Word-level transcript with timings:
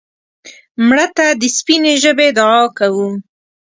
مړه 0.87 1.07
ته 1.15 1.25
د 1.41 1.43
سپینې 1.57 1.93
ژبې 2.03 2.27
دعا 2.37 2.61
کوو 2.77 3.09